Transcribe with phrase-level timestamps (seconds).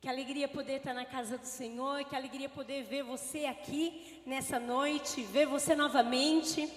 [0.00, 4.60] Que alegria poder estar na casa do Senhor, que alegria poder ver você aqui nessa
[4.60, 6.72] noite, ver você novamente.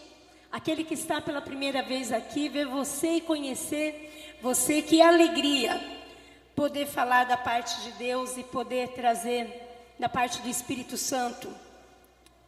[0.52, 5.80] Aquele que está pela primeira vez aqui, ver você e conhecer você, que alegria
[6.56, 11.48] poder falar da parte de Deus e poder trazer da parte do Espírito Santo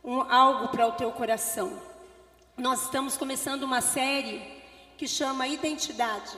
[0.04, 1.80] um, algo para o teu coração.
[2.58, 4.42] Nós estamos começando uma série
[4.98, 6.36] que chama Identidade.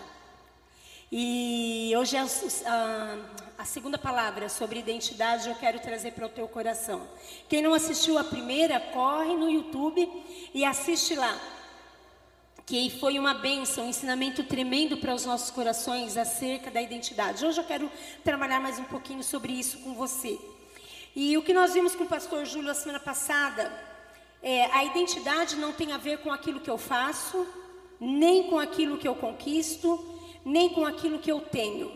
[1.18, 3.18] E hoje é a,
[3.59, 7.07] a, segunda palavra sobre identidade eu quero trazer para o teu coração.
[7.47, 10.11] Quem não assistiu a primeira, corre no YouTube
[10.54, 11.39] e assiste lá.
[12.65, 17.46] Que foi uma bênção, um ensinamento tremendo para os nossos corações acerca da identidade.
[17.46, 17.89] Hoje eu quero
[18.21, 20.38] trabalhar mais um pouquinho sobre isso com você.
[21.16, 23.71] E o que nós vimos com o pastor Júlio a semana passada,
[24.43, 27.47] é, a identidade não tem a ver com aquilo que eu faço,
[28.02, 30.14] nem com aquilo que eu conquisto,
[30.45, 31.91] nem com aquilo que eu tenho.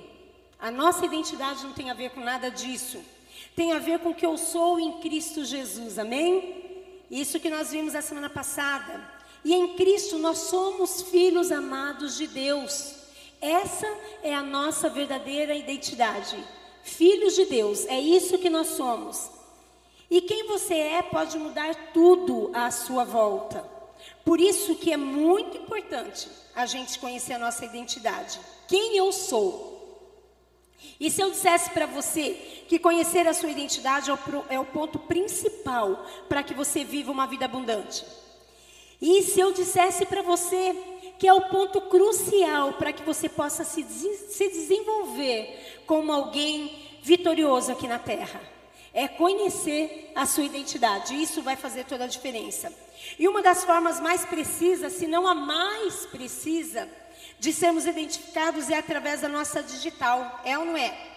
[0.60, 3.00] A nossa identidade não tem a ver com nada disso.
[3.56, 6.66] Tem a ver com o que eu sou em Cristo Jesus, amém?
[7.10, 9.02] Isso que nós vimos a semana passada.
[9.46, 12.96] E em Cristo nós somos filhos amados de Deus.
[13.40, 13.88] Essa
[14.22, 16.44] é a nossa verdadeira identidade.
[16.84, 19.30] Filhos de Deus, é isso que nós somos.
[20.10, 23.79] E quem você é pode mudar tudo à sua volta.
[24.24, 28.40] Por isso que é muito importante a gente conhecer a nossa identidade.
[28.68, 29.80] Quem eu sou?
[31.00, 34.20] E se eu dissesse para você que conhecer a sua identidade é o,
[34.50, 38.06] é ponto principal para que você viva uma vida abundante?
[39.02, 40.76] E se eu dissesse para você
[41.18, 47.72] que é o ponto crucial para que você possa se, se desenvolver como alguém vitorioso
[47.72, 48.42] aqui na terra?
[48.94, 51.22] É conhecer a sua identidade.
[51.22, 52.74] Isso vai fazer toda a diferença.
[53.18, 56.90] E uma das formas mais precisas, se não a mais precisa,
[57.40, 60.42] de sermos identificados é através da nossa digital.
[60.44, 61.08] É ou não é?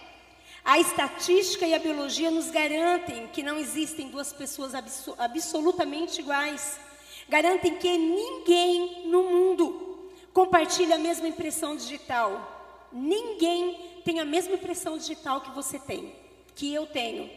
[0.63, 4.73] A estatística e a biologia nos garantem que não existem duas pessoas
[5.17, 6.79] absolutamente iguais.
[7.27, 12.87] Garantem que ninguém no mundo compartilha a mesma impressão digital.
[12.91, 16.15] Ninguém tem a mesma impressão digital que você tem,
[16.55, 17.29] que eu tenho.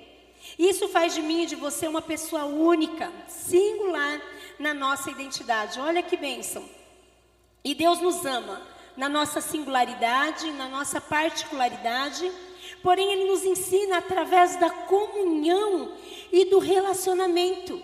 [0.56, 4.20] Isso faz de mim e de você uma pessoa única, singular
[4.58, 5.80] na nossa identidade.
[5.80, 6.64] Olha que bênção.
[7.64, 8.62] E Deus nos ama
[8.96, 12.30] na nossa singularidade, na nossa particularidade,
[12.82, 15.92] porém Ele nos ensina através da comunhão
[16.32, 17.82] e do relacionamento,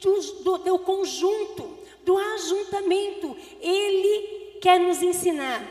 [0.00, 3.36] do, do, do conjunto, do ajuntamento.
[3.60, 5.62] Ele quer nos ensinar.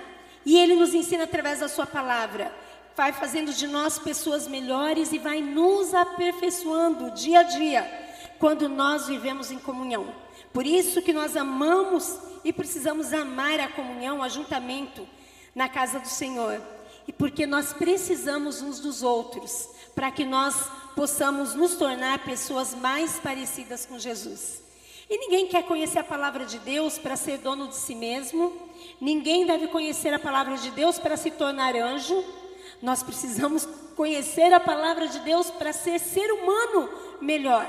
[0.45, 2.51] E Ele nos ensina através da Sua palavra
[2.95, 9.07] vai fazendo de nós pessoas melhores e vai nos aperfeiçoando dia a dia, quando nós
[9.07, 10.13] vivemos em comunhão.
[10.53, 15.07] Por isso que nós amamos e precisamos amar a comunhão, o ajuntamento
[15.55, 16.61] na casa do Senhor.
[17.07, 23.19] E porque nós precisamos uns dos outros, para que nós possamos nos tornar pessoas mais
[23.19, 24.61] parecidas com Jesus.
[25.09, 28.69] E ninguém quer conhecer a palavra de Deus para ser dono de si mesmo,
[28.99, 32.23] ninguém deve conhecer a palavra de Deus para se tornar anjo,
[32.81, 36.89] nós precisamos conhecer a palavra de Deus para ser ser humano
[37.19, 37.65] melhor,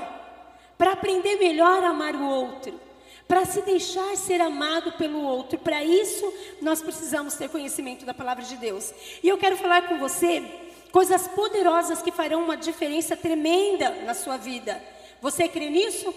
[0.83, 2.77] para aprender melhor a amar o outro,
[3.25, 5.57] para se deixar ser amado pelo outro.
[5.57, 6.29] Para isso,
[6.61, 8.93] nós precisamos ter conhecimento da palavra de Deus.
[9.23, 10.43] E eu quero falar com você
[10.91, 14.83] coisas poderosas que farão uma diferença tremenda na sua vida.
[15.21, 16.13] Você crê nisso?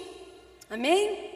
[0.68, 1.30] Amém?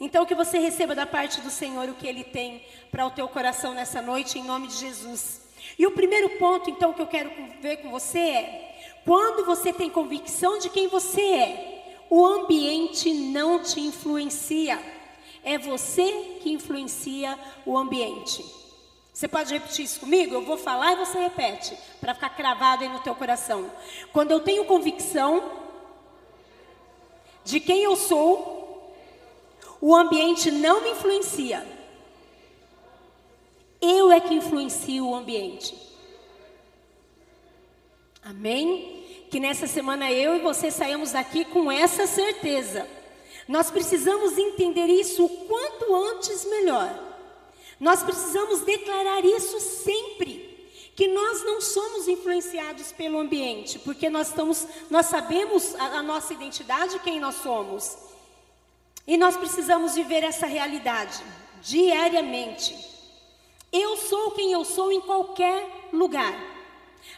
[0.00, 3.28] Então que você receba da parte do Senhor o que Ele tem para o teu
[3.28, 5.40] coração nessa noite, em nome de Jesus.
[5.78, 9.88] E o primeiro ponto, então, que eu quero ver com você é: quando você tem
[9.88, 11.71] convicção de quem você é,
[12.14, 14.78] o ambiente não te influencia.
[15.42, 18.44] É você que influencia o ambiente.
[19.10, 20.34] Você pode repetir isso comigo?
[20.34, 23.72] Eu vou falar e você repete, para ficar cravado aí no teu coração.
[24.12, 25.42] Quando eu tenho convicção
[27.46, 28.94] de quem eu sou,
[29.80, 31.66] o ambiente não me influencia.
[33.80, 35.74] Eu é que influencio o ambiente.
[38.22, 39.01] Amém?
[39.32, 42.86] Que nessa semana eu e você saímos daqui com essa certeza.
[43.48, 46.94] Nós precisamos entender isso o quanto antes melhor.
[47.80, 50.70] Nós precisamos declarar isso sempre.
[50.94, 56.34] Que nós não somos influenciados pelo ambiente, porque nós estamos, nós sabemos a, a nossa
[56.34, 57.96] identidade, quem nós somos.
[59.06, 61.24] E nós precisamos viver essa realidade
[61.62, 62.76] diariamente.
[63.72, 66.51] Eu sou quem eu sou em qualquer lugar.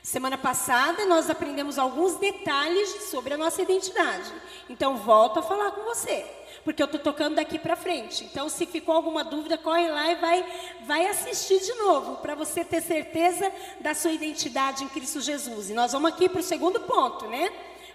[0.02, 4.30] Semana passada nós aprendemos alguns detalhes sobre a nossa identidade.
[4.68, 6.26] Então volto a falar com você,
[6.62, 8.24] porque eu estou tocando daqui para frente.
[8.24, 10.44] Então se ficou alguma dúvida, corre lá e vai,
[10.86, 13.50] vai assistir de novo para você ter certeza
[13.80, 15.70] da sua identidade em Cristo Jesus.
[15.70, 17.50] E nós vamos aqui para o segundo ponto, né?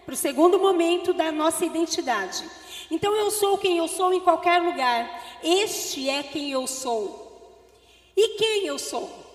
[0.06, 2.44] Para o segundo momento da nossa identidade.
[2.90, 5.40] Então eu sou quem eu sou em qualquer lugar.
[5.44, 7.30] Este é quem eu sou.
[8.18, 9.29] E quem eu sou?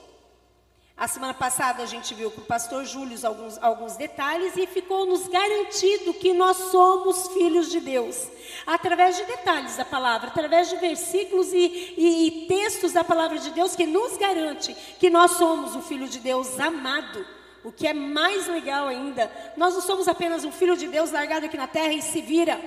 [0.97, 5.05] A semana passada a gente viu com o pastor Júlio alguns, alguns detalhes e ficou
[5.05, 8.29] nos garantido que nós somos filhos de Deus.
[8.65, 13.51] Através de detalhes da palavra, através de versículos e, e, e textos da palavra de
[13.51, 17.27] Deus que nos garante que nós somos o filho de Deus amado.
[17.65, 21.47] O que é mais legal ainda, nós não somos apenas um filho de Deus largado
[21.47, 22.61] aqui na terra e se vira.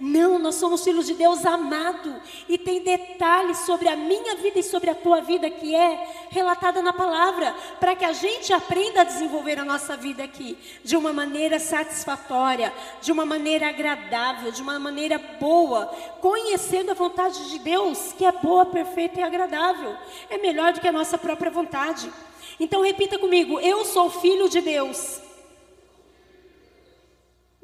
[0.00, 2.14] Não, nós somos filhos de Deus amado.
[2.48, 6.82] E tem detalhes sobre a minha vida e sobre a tua vida que é relatada
[6.82, 11.12] na palavra, para que a gente aprenda a desenvolver a nossa vida aqui de uma
[11.12, 15.86] maneira satisfatória, de uma maneira agradável, de uma maneira boa,
[16.20, 19.96] conhecendo a vontade de Deus, que é boa, perfeita e agradável.
[20.28, 22.10] É melhor do que a nossa própria vontade.
[22.58, 25.23] Então repita comigo: eu sou filho de Deus.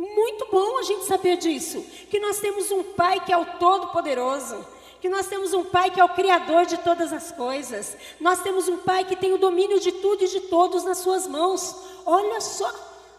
[0.00, 1.84] Muito bom a gente saber disso.
[2.08, 4.64] Que nós temos um Pai que é o Todo-Poderoso.
[4.98, 7.98] Que nós temos um Pai que é o Criador de todas as coisas.
[8.18, 11.26] Nós temos um Pai que tem o domínio de tudo e de todos nas Suas
[11.26, 11.76] mãos.
[12.06, 12.72] Olha só,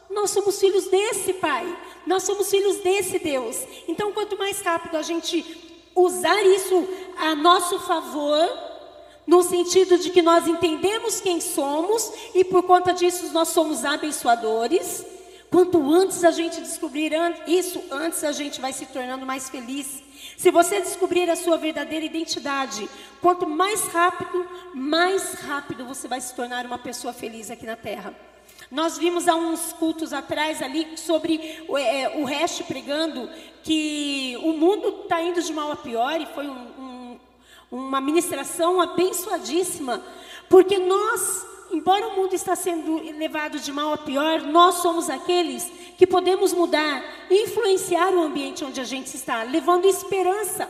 [0.09, 1.77] nós somos filhos desse Pai.
[2.07, 3.57] Nós somos filhos desse Deus.
[3.87, 8.49] Então, quanto mais rápido a gente usar isso a nosso favor,
[9.27, 15.20] no sentido de que nós entendemos quem somos e por conta disso nós somos abençoadores
[15.51, 17.11] Quanto antes a gente descobrir
[17.45, 20.01] isso, antes a gente vai se tornando mais feliz.
[20.37, 22.89] Se você descobrir a sua verdadeira identidade,
[23.21, 28.15] quanto mais rápido, mais rápido você vai se tornar uma pessoa feliz aqui na terra.
[28.71, 33.29] Nós vimos há uns cultos atrás ali sobre o, é, o resto pregando
[33.61, 37.19] que o mundo está indo de mal a pior e foi um, um,
[37.69, 40.01] uma ministração abençoadíssima,
[40.47, 45.71] porque nós embora o mundo está sendo levado de mal a pior, nós somos aqueles
[45.97, 50.69] que podemos mudar, influenciar o ambiente onde a gente está, levando esperança.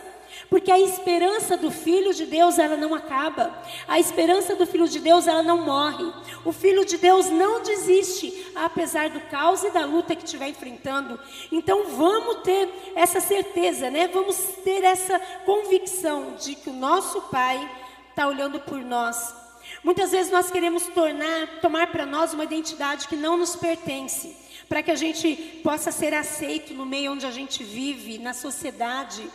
[0.49, 3.53] Porque a esperança do Filho de Deus, ela não acaba.
[3.87, 6.11] A esperança do Filho de Deus, ela não morre.
[6.43, 11.19] O Filho de Deus não desiste, apesar do caos e da luta que estiver enfrentando.
[11.51, 14.07] Então vamos ter essa certeza, né?
[14.07, 17.69] Vamos ter essa convicção de que o nosso Pai
[18.09, 19.40] está olhando por nós
[19.83, 24.35] Muitas vezes nós queremos tornar, tomar para nós uma identidade que não nos pertence,
[24.69, 29.27] para que a gente possa ser aceito no meio onde a gente vive, na sociedade.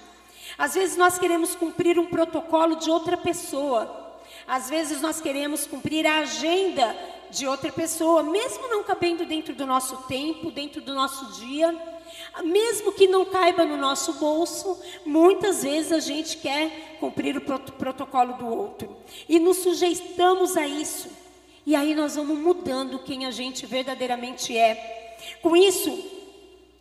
[0.56, 4.14] Às vezes nós queremos cumprir um protocolo de outra pessoa.
[4.46, 6.96] Às vezes nós queremos cumprir a agenda
[7.30, 11.74] de outra pessoa, mesmo não cabendo dentro do nosso tempo, dentro do nosso dia.
[12.44, 18.34] Mesmo que não caiba no nosso bolso, muitas vezes a gente quer cumprir o protocolo
[18.34, 18.94] do outro.
[19.28, 21.08] E nos sujeitamos a isso.
[21.64, 25.16] E aí nós vamos mudando quem a gente verdadeiramente é.
[25.42, 25.98] Com isso,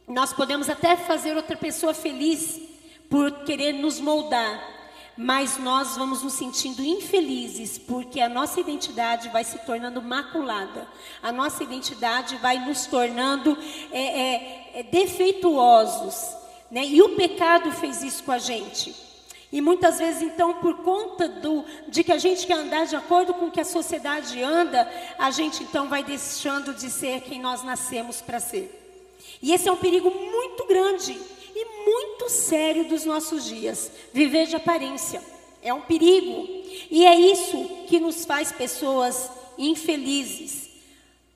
[0.08, 2.62] nós podemos até fazer outra pessoa feliz
[3.10, 4.75] por querer nos moldar
[5.18, 10.88] mas nós vamos nos sentindo infelizes porque a nossa identidade vai se tornando maculada,
[11.24, 13.58] a nossa identidade vai nos tornando
[13.92, 16.36] é, é, é, defeituosos,
[16.70, 16.86] né?
[16.86, 18.94] E o pecado fez isso com a gente.
[19.52, 23.34] E muitas vezes, então, por conta do, de que a gente quer andar de acordo
[23.34, 27.64] com o que a sociedade anda, a gente então vai deixando de ser quem nós
[27.64, 28.82] nascemos para ser.
[29.42, 31.18] E esse é um perigo muito grande
[31.86, 33.92] muito sério dos nossos dias.
[34.12, 35.22] Viver de aparência
[35.62, 36.48] é um perigo.
[36.92, 40.70] E é isso que nos faz pessoas infelizes.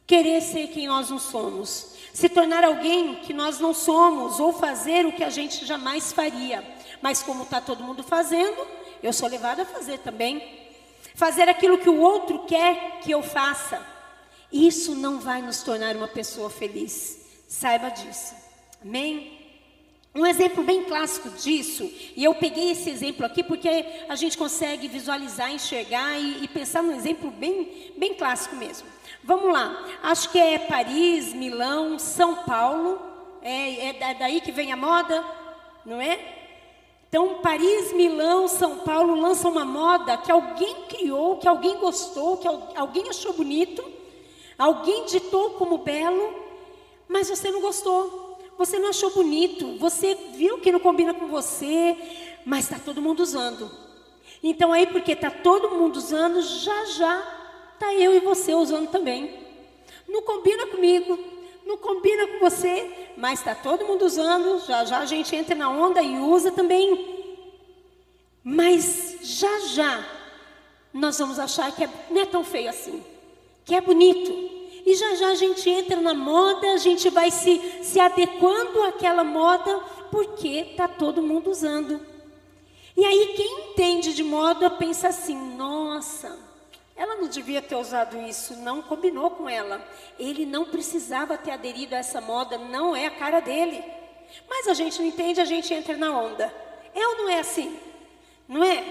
[0.06, 1.96] Querer ser quem nós não somos.
[2.14, 4.40] Se tornar alguém que nós não somos.
[4.40, 6.64] Ou fazer o que a gente jamais faria.
[7.02, 8.68] Mas como está todo mundo fazendo,
[9.02, 10.60] eu sou levada a fazer também.
[11.16, 13.82] Fazer aquilo que o outro quer que eu faça.
[14.52, 17.20] Isso não vai nos tornar uma pessoa feliz.
[17.48, 18.34] Saiba disso.
[18.82, 19.39] Amém?
[20.20, 24.86] Um exemplo bem clássico disso, e eu peguei esse exemplo aqui porque a gente consegue
[24.90, 28.86] visualizar, enxergar e, e, pensar num exemplo bem, bem clássico mesmo.
[29.24, 33.00] Vamos lá, acho que é Paris, Milão, São Paulo,
[33.42, 35.24] é, é daí que vem a moda,
[35.86, 36.20] não é?
[37.08, 42.48] Então, Paris, Milão, São Paulo lançam uma moda que alguém criou, que alguém gostou, que
[42.76, 43.82] alguém achou bonito,
[44.58, 46.36] alguém ditou como belo,
[47.08, 48.29] mas você não gostou
[48.60, 51.96] você não achou bonito, você viu que não combina com você,
[52.46, 53.72] mas está todo mundo usando.
[54.44, 57.24] Então aí, porque está todo mundo usando, já já
[57.74, 59.34] está eu e você usando também.
[60.10, 61.18] não combina comigo,
[61.66, 65.70] não combina com você, mas está todo mundo usando, já já a gente entra na
[65.70, 67.40] onda e usa também.
[68.44, 70.06] Mas já já
[70.94, 73.02] nós vamos achar que é, não é tão feio assim,
[73.64, 74.59] que é bonito.
[74.90, 79.24] E já já a gente entra na moda, a gente vai se, se adequando àquela
[79.24, 79.80] moda,
[80.10, 82.02] porque está todo mundo usando.
[82.98, 86.36] E aí quem entende de moda pensa assim, nossa,
[86.96, 89.80] ela não devia ter usado isso, não combinou com ela.
[90.18, 93.84] Ele não precisava ter aderido a essa moda, não é a cara dele.
[94.50, 96.52] Mas a gente não entende, a gente entra na onda.
[96.96, 97.80] É ou não é assim?
[98.48, 98.84] Não é?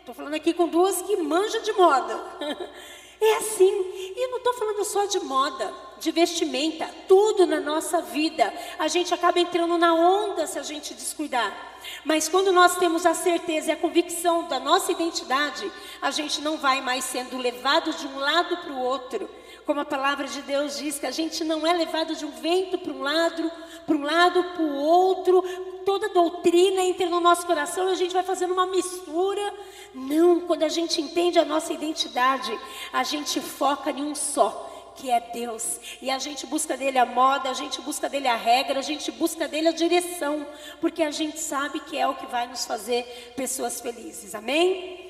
[0.00, 2.20] Estou falando aqui com duas que manjam de moda.
[3.24, 4.12] É assim.
[4.16, 8.52] E não estou falando só de moda, de vestimenta, tudo na nossa vida.
[8.78, 11.74] A gente acaba entrando na onda se a gente descuidar.
[12.04, 15.70] Mas quando nós temos a certeza e a convicção da nossa identidade,
[16.02, 19.28] a gente não vai mais sendo levado de um lado para o outro.
[19.66, 22.76] Como a palavra de Deus diz, que a gente não é levado de um vento
[22.78, 23.50] para um lado,
[23.86, 25.42] para um lado, para o outro.
[25.86, 29.54] Toda doutrina entra no nosso coração e a gente vai fazendo uma mistura.
[29.94, 32.58] Não, quando a gente entende a nossa identidade,
[32.92, 35.80] a gente foca em um só que é Deus.
[36.00, 39.10] E a gente busca dele a moda, a gente busca dele a regra, a gente
[39.10, 40.46] busca dele a direção,
[40.80, 44.34] porque a gente sabe que é o que vai nos fazer pessoas felizes.
[44.34, 45.03] Amém?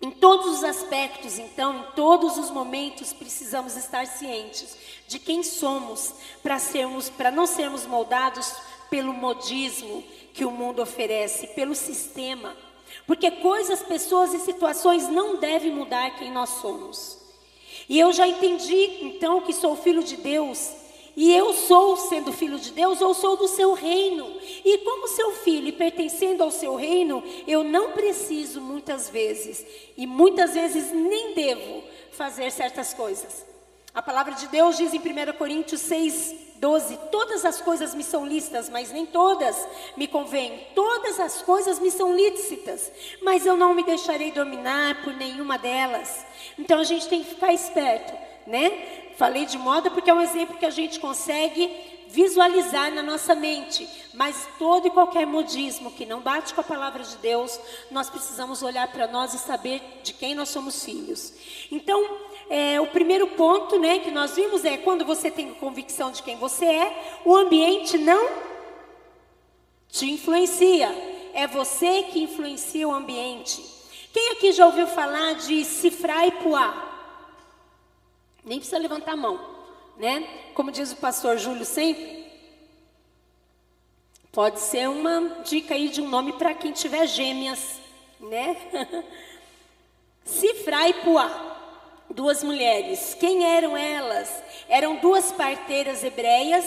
[0.00, 4.76] Em todos os aspectos, então, em todos os momentos, precisamos estar cientes
[5.08, 8.54] de quem somos para sermos, para não sermos moldados
[8.88, 12.56] pelo modismo que o mundo oferece, pelo sistema.
[13.06, 17.18] Porque coisas, pessoas e situações não devem mudar quem nós somos.
[17.88, 20.77] E eu já entendi, então, que sou filho de Deus.
[21.18, 24.36] E eu sou, sendo filho de Deus, eu sou do seu reino.
[24.64, 30.06] E como seu filho e pertencendo ao seu reino, eu não preciso muitas vezes, e
[30.06, 31.82] muitas vezes nem devo,
[32.12, 33.44] fazer certas coisas.
[33.92, 38.24] A palavra de Deus diz em 1 Coríntios 6, 12: Todas as coisas me são
[38.24, 39.56] lícitas, mas nem todas
[39.96, 40.68] me convêm.
[40.72, 46.24] Todas as coisas me são lícitas, mas eu não me deixarei dominar por nenhuma delas.
[46.56, 49.12] Então a gente tem que ficar esperto, né?
[49.16, 51.70] Falei de moda porque é um exemplo que a gente consegue
[52.08, 57.04] visualizar na nossa mente, mas todo e qualquer modismo que não bate com a palavra
[57.04, 61.34] de Deus, nós precisamos olhar para nós e saber de quem nós somos filhos.
[61.70, 66.22] Então, é, o primeiro ponto né, que nós vimos é quando você tem convicção de
[66.22, 68.30] quem você é, o ambiente não
[69.90, 70.88] te influencia.
[71.34, 73.62] É você que influencia o ambiente.
[74.12, 76.87] Quem aqui já ouviu falar de cifrar e puar?
[78.48, 79.38] Nem precisa levantar a mão,
[79.98, 80.26] né?
[80.54, 82.24] Como diz o pastor Júlio sempre,
[84.32, 87.78] pode ser uma dica aí de um nome para quem tiver gêmeas,
[88.18, 88.56] né?
[90.24, 93.14] cifrar e puar duas mulheres.
[93.20, 94.42] Quem eram elas?
[94.66, 96.64] Eram duas parteiras hebreias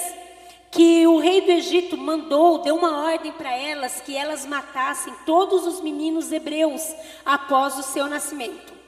[0.70, 5.66] que o rei do Egito mandou, deu uma ordem para elas que elas matassem todos
[5.66, 6.84] os meninos hebreus
[7.26, 8.81] após o seu nascimento.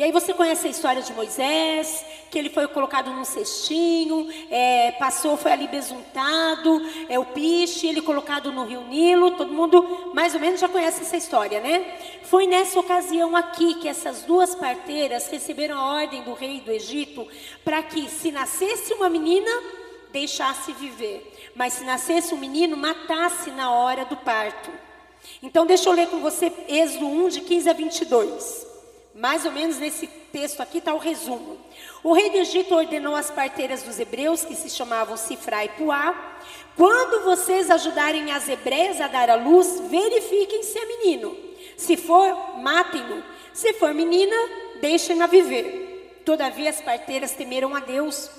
[0.00, 4.92] E aí você conhece a história de Moisés, que ele foi colocado num cestinho, é,
[4.92, 10.32] passou, foi ali besuntado, é o piche, ele colocado no rio Nilo, todo mundo mais
[10.34, 11.98] ou menos já conhece essa história, né?
[12.22, 17.28] Foi nessa ocasião aqui que essas duas parteiras receberam a ordem do rei do Egito
[17.62, 19.50] para que se nascesse uma menina,
[20.10, 24.70] deixasse viver, mas se nascesse um menino, matasse na hora do parto.
[25.42, 28.69] Então deixa eu ler com você Êxodo 1 de 15 a 22.
[29.14, 31.58] Mais ou menos nesse texto aqui está o resumo.
[32.02, 36.38] O rei do Egito ordenou às parteiras dos hebreus, que se chamavam Sifra e Puá,
[36.76, 41.36] quando vocês ajudarem as hebreias a dar à luz, verifiquem se é menino.
[41.76, 43.22] Se for, matem-no.
[43.52, 44.36] Se for menina,
[44.80, 46.20] deixem-na viver.
[46.24, 48.30] Todavia as parteiras temeram a Deus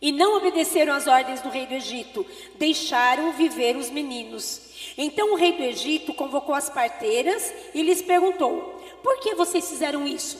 [0.00, 2.26] e não obedeceram às ordens do rei do Egito,
[2.56, 4.60] deixaram viver os meninos.
[4.98, 8.73] Então o rei do Egito convocou as parteiras e lhes perguntou:
[9.04, 10.38] Por que vocês fizeram isso?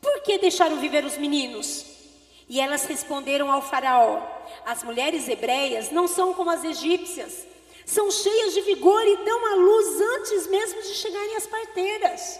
[0.00, 1.84] Por que deixaram viver os meninos?
[2.48, 4.22] E elas responderam ao Faraó:
[4.64, 7.44] As mulheres hebreias não são como as egípcias,
[7.84, 12.38] são cheias de vigor e dão à luz antes mesmo de chegarem as parteiras.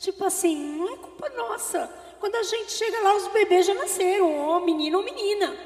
[0.00, 1.88] Tipo assim, não é culpa nossa.
[2.18, 5.56] Quando a gente chega lá, os bebês já nasceram, ou menino ou menina.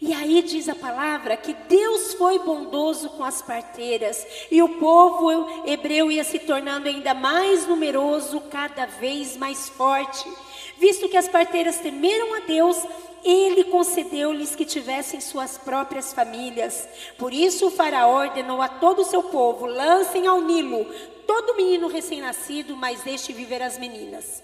[0.00, 5.64] E aí diz a palavra que Deus foi bondoso com as parteiras e o povo
[5.66, 10.30] hebreu ia se tornando ainda mais numeroso, cada vez mais forte.
[10.78, 12.76] Visto que as parteiras temeram a Deus,
[13.24, 16.86] ele concedeu-lhes que tivessem suas próprias famílias.
[17.16, 20.86] Por isso o faraó ordenou a todo o seu povo: lancem ao Nilo
[21.26, 24.42] todo menino recém-nascido, mas deixe viver as meninas.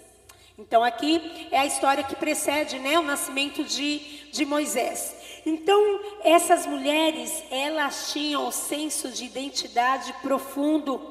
[0.59, 3.99] Então aqui é a história que precede, né, o nascimento de,
[4.31, 5.15] de Moisés.
[5.45, 11.01] Então essas mulheres, elas tinham o senso de identidade profundo.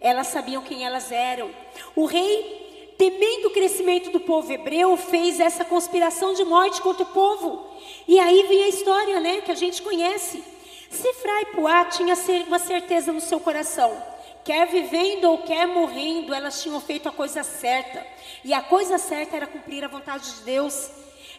[0.00, 1.50] Elas sabiam quem elas eram.
[1.94, 7.12] O rei, temendo o crescimento do povo hebreu, fez essa conspiração de morte contra o
[7.12, 7.66] povo.
[8.06, 10.42] E aí vem a história, né, que a gente conhece.
[10.90, 12.14] Sifra e Puá tinha
[12.46, 14.02] uma certeza no seu coração.
[14.44, 18.04] Quer vivendo ou quer morrendo, elas tinham feito a coisa certa.
[18.42, 20.90] E a coisa certa era cumprir a vontade de Deus.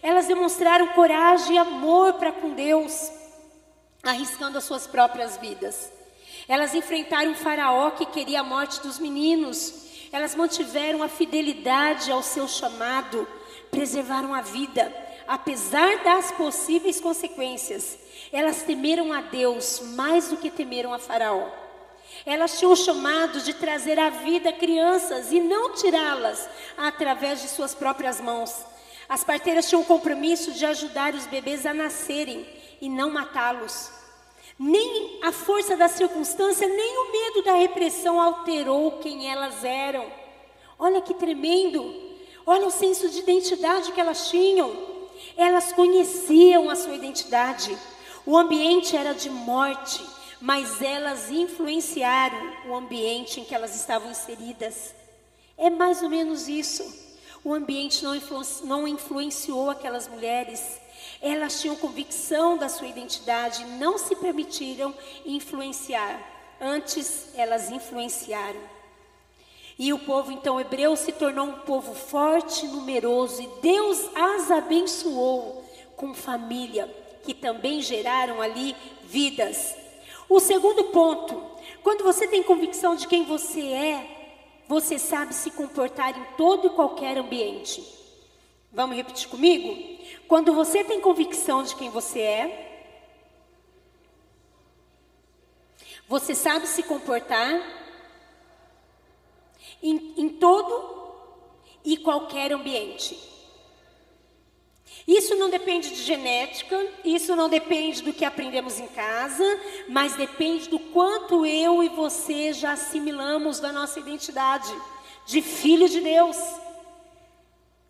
[0.02, 3.12] Elas demonstraram coragem e amor para com Deus,
[4.04, 5.92] arriscando as suas próprias vidas.
[6.48, 10.08] Elas enfrentaram o faraó que queria a morte dos meninos.
[10.12, 13.28] Elas mantiveram a fidelidade ao seu chamado,
[13.70, 14.92] preservaram a vida,
[15.28, 17.98] apesar das possíveis consequências.
[18.32, 21.48] Elas temeram a Deus mais do que temeram a Faraó.
[22.26, 27.76] Elas tinham o chamado de trazer à vida crianças e não tirá-las através de suas
[27.76, 28.54] próprias mãos.
[29.10, 32.48] As parteiras tinham o compromisso de ajudar os bebês a nascerem
[32.80, 33.90] e não matá-los.
[34.58, 40.06] Nem a força da circunstância, nem o medo da repressão alterou quem elas eram.
[40.78, 41.92] Olha que tremendo.
[42.46, 44.72] Olha o senso de identidade que elas tinham.
[45.36, 47.76] Elas conheciam a sua identidade.
[48.28, 50.06] O ambiente era de morte,
[50.40, 54.94] mas elas influenciaram o ambiente em que elas estavam inseridas.
[55.58, 57.09] É mais ou menos isso.
[57.44, 60.80] O ambiente não, influ não influenciou aquelas mulheres.
[61.22, 64.94] Elas tinham convicção da sua identidade, não se permitiram
[65.26, 66.20] influenciar.
[66.60, 68.60] Antes, elas influenciaram.
[69.78, 75.64] E o povo então hebreu se tornou um povo forte, numeroso, e Deus as abençoou
[75.96, 76.94] com família
[77.24, 79.76] que também geraram ali vidas.
[80.28, 81.42] O segundo ponto,
[81.82, 84.19] quando você tem convicção de quem você é,
[84.70, 87.84] você sabe se comportar em todo e qualquer ambiente.
[88.72, 90.00] Vamos repetir comigo?
[90.28, 92.92] Quando você tem convicção de quem você é,
[96.08, 97.60] você sabe se comportar
[99.82, 101.18] em, em todo
[101.84, 103.20] e qualquer ambiente.
[105.10, 109.44] Isso não depende de genética, isso não depende do que aprendemos em casa,
[109.88, 114.72] mas depende do quanto eu e você já assimilamos da nossa identidade
[115.26, 116.38] de filho de Deus.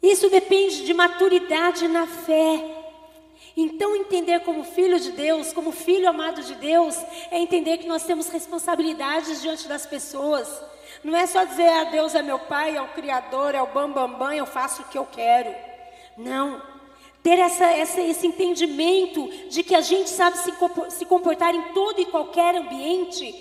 [0.01, 2.63] Isso depende de maturidade na fé.
[3.57, 6.95] Então, entender como filho de Deus, como filho amado de Deus,
[7.31, 10.49] é entender que nós temos responsabilidades diante das pessoas.
[11.03, 14.11] Não é só dizer, ah, Deus é meu pai, é o Criador, é o bambambam,
[14.11, 15.53] bam, bam, eu faço o que eu quero.
[16.15, 16.68] Não
[17.23, 22.05] ter essa, essa, esse entendimento de que a gente sabe se, comportar em todo e
[22.05, 23.35] qualquer ambiente,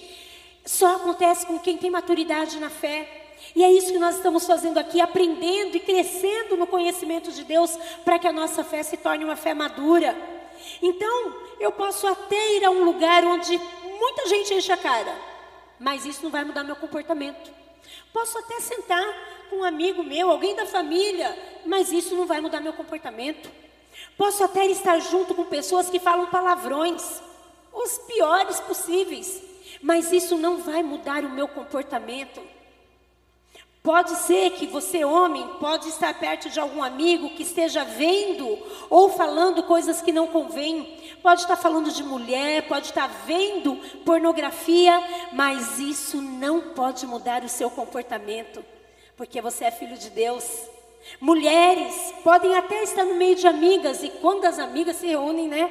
[0.65, 3.27] só acontece com quem tem maturidade na fé.
[3.55, 7.77] E é isso que nós estamos fazendo aqui, aprendendo e crescendo no conhecimento de Deus,
[8.05, 10.17] para que a nossa fé se torne uma fé madura.
[10.83, 13.59] Então, eu posso até ir a um lugar onde
[13.99, 15.17] muita gente enche a cara,
[15.79, 17.51] mas isso não vai mudar meu comportamento.
[18.13, 19.07] Posso até sentar
[19.49, 23.49] com um amigo meu, alguém da família, mas isso não vai mudar meu comportamento.
[24.19, 27.23] Posso até estar junto com pessoas que falam palavrões,
[27.73, 29.41] os piores possíveis,
[29.81, 32.43] mas isso não vai mudar o meu comportamento.
[33.81, 38.59] Pode ser que você, homem, pode estar perto de algum amigo que esteja vendo
[38.91, 40.99] ou falando coisas que não convêm.
[41.23, 45.01] Pode estar falando de mulher, pode estar vendo pornografia,
[45.33, 48.65] mas isso não pode mudar o seu comportamento,
[49.17, 50.45] porque você é filho de Deus.
[51.21, 55.71] Mulheres podem até estar no meio de amigas, e quando as amigas se reúnem, né?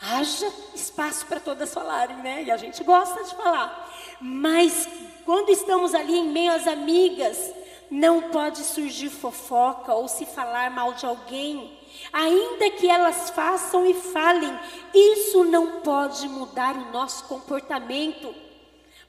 [0.00, 2.44] Haja espaço para todas falarem, né?
[2.44, 4.16] E a gente gosta de falar.
[4.20, 4.88] Mas
[5.24, 7.52] quando estamos ali em meio às amigas,
[7.90, 11.78] não pode surgir fofoca ou se falar mal de alguém.
[12.12, 14.56] Ainda que elas façam e falem,
[14.94, 18.34] isso não pode mudar o nosso comportamento,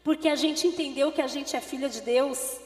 [0.04, 2.58] porque a gente entendeu que a gente é filha de Deus.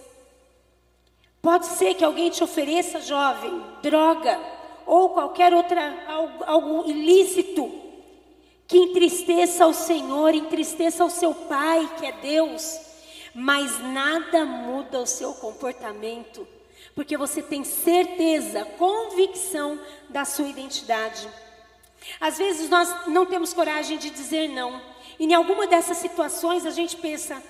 [1.44, 4.40] Pode ser que alguém te ofereça, jovem, droga
[4.86, 7.70] ou qualquer outra algo, algo ilícito
[8.66, 12.80] que entristeça o Senhor, entristeça o seu Pai, que é Deus,
[13.36, 16.48] mas nada muda o seu comportamento,
[16.96, 19.78] porque você tem certeza, convicção
[20.08, 21.28] da sua identidade.
[22.22, 24.82] Às vezes nós não temos coragem de dizer não.
[25.20, 27.44] E em alguma dessas situações a gente pensa,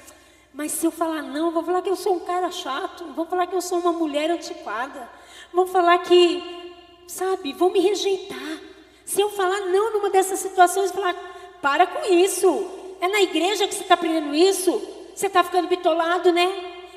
[0.53, 3.47] mas se eu falar não, vou falar que eu sou um cara chato, vou falar
[3.47, 5.09] que eu sou uma mulher antiquada,
[5.51, 6.73] vão falar que,
[7.07, 8.59] sabe, vão me rejeitar.
[9.03, 11.15] Se eu falar não numa dessas situações, falar,
[11.61, 12.69] para com isso.
[13.01, 14.71] É na igreja que você está aprendendo isso?
[15.15, 16.47] Você está ficando bitolado, né?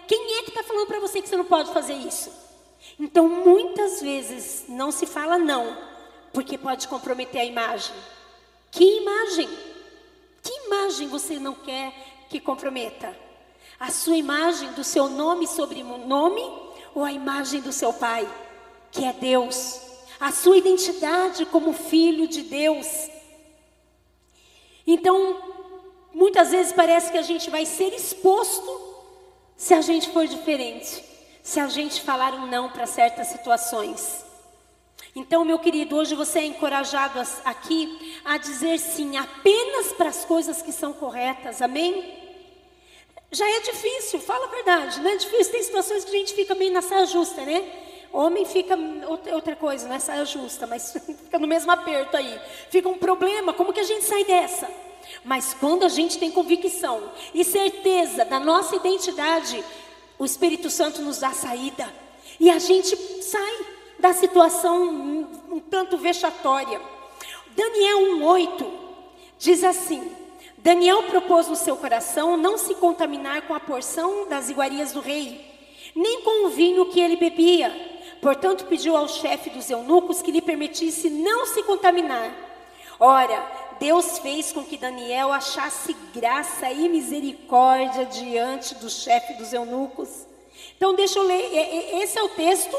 [0.07, 2.31] Quem é que está falando para você que você não pode fazer isso?
[3.01, 5.77] Então, muitas vezes não se fala não,
[6.33, 7.95] porque pode comprometer a imagem.
[8.71, 9.49] Que imagem?
[10.43, 11.93] Que imagem você não quer
[12.29, 13.26] que comprometa?
[13.79, 16.43] A sua imagem do seu nome e sobrenome
[16.95, 18.27] ou a imagem do seu pai,
[18.91, 19.81] que é Deus?
[20.19, 22.87] A sua identidade como filho de Deus.
[24.87, 25.37] Então,
[26.15, 28.95] muitas vezes parece que a gente vai ser exposto
[29.55, 31.05] se a gente for diferente,
[31.43, 34.25] se a gente falar um não para certas situações.
[35.15, 40.63] Então, meu querido, hoje você é encorajado aqui a dizer sim apenas para as coisas
[40.63, 42.26] que são corretas, amém?
[43.31, 45.53] Já é difícil, fala a verdade, não é difícil.
[45.53, 47.65] Tem situações que a gente fica meio na saia justa, né?
[48.13, 48.79] Homem fica
[49.33, 50.93] outra coisa, não é saia justa, mas
[51.25, 52.41] fica no mesmo aperto aí.
[52.71, 54.71] Fica um problema, como que a gente sai dessa?
[55.25, 59.63] Mas quando a gente tem convicção e certeza da nossa identidade,
[60.19, 61.93] o Espírito Santo nos dá saída.
[62.39, 63.67] E a gente sai
[63.99, 66.81] da situação um, um tanto vexatória.
[67.55, 68.73] Daniel 1,8
[69.39, 70.16] diz assim:
[70.67, 75.49] Daniel propôs no seu coração não se contaminar com a porção das iguarias do rei,
[75.95, 77.71] nem com o vinho que ele bebia.
[78.21, 82.35] Portanto, pediu ao chefe dos eunucos que lhe permitisse não se contaminar.
[82.99, 83.47] Ora,
[83.79, 90.27] Deus fez com que Daniel achasse graça e misericórdia diante do chefe dos eunucos.
[90.77, 92.03] Então, deixa eu ler.
[92.03, 92.77] Esse é o texto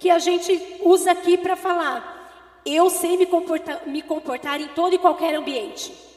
[0.00, 2.60] que a gente usa aqui para falar.
[2.66, 6.09] Eu sei me comportar, me comportar em todo e qualquer ambiente.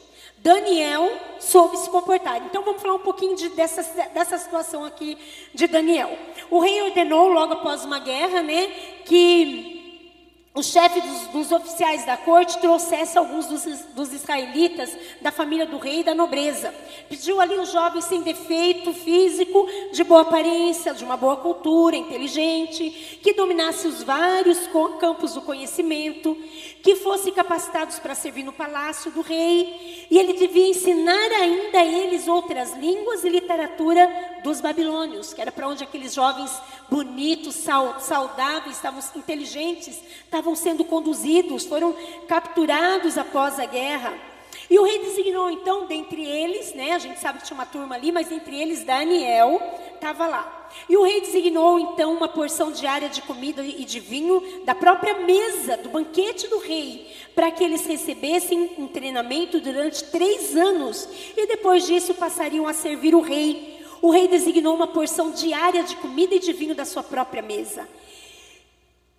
[0.44, 2.36] Daniel soube se comportar.
[2.44, 5.16] Então vamos falar um pouquinho de, dessa, dessa situação aqui
[5.54, 6.18] de Daniel.
[6.50, 8.66] O rei ordenou, logo após uma guerra, né,
[9.06, 9.74] que
[10.52, 15.78] o chefe dos, dos, oficiais da corte trouxesse alguns dos, dos, israelitas da família do
[15.78, 16.72] rei e da nobreza.
[17.08, 23.18] Pediu ali um jovem sem defeito físico, de boa aparência, de uma boa cultura, inteligente,
[23.20, 24.58] que dominasse os vários
[25.00, 26.36] campos do conhecimento,
[26.84, 31.84] que fosse capacitados para servir no palácio do rei, e ele devia ensinar ainda a
[31.84, 34.06] eles outras línguas e literatura
[34.44, 36.52] dos babilônios, que era para onde aqueles jovens
[36.90, 41.96] bonitos, saudáveis, estavam inteligentes, estavam sendo conduzidos, foram
[42.28, 44.33] capturados após a guerra.
[44.68, 47.94] E o rei designou então, dentre eles, né, a gente sabe que tinha uma turma
[47.94, 49.60] ali, mas entre eles Daniel
[49.94, 50.70] estava lá.
[50.88, 55.14] E o rei designou então uma porção diária de comida e de vinho da própria
[55.20, 61.46] mesa do banquete do rei, para que eles recebessem um treinamento durante três anos e
[61.46, 66.34] depois disso passariam a servir o rei o rei designou uma porção diária de comida
[66.34, 67.88] e de vinho da sua própria mesa.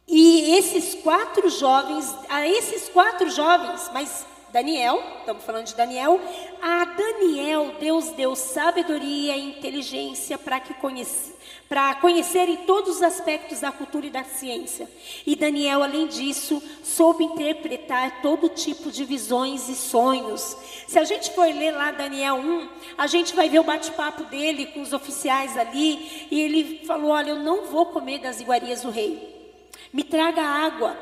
[0.08, 6.18] E esses quatro jovens, a esses quatro jovens, mas Daniel, estamos falando de Daniel,
[6.62, 11.36] a Daniel Deus deu sabedoria e inteligência para que conhecesse
[11.68, 14.90] para conhecerem todos os aspectos da cultura e da ciência.
[15.26, 20.56] E Daniel, além disso, soube interpretar todo tipo de visões e sonhos.
[20.88, 24.68] Se a gente for ler lá Daniel 1, a gente vai ver o bate-papo dele
[24.68, 28.90] com os oficiais ali, e ele falou: Olha, eu não vou comer das iguarias do
[28.90, 29.52] rei.
[29.92, 30.96] Me traga água,